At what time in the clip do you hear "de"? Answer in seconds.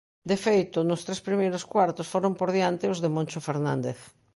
0.29-0.37, 3.03-3.09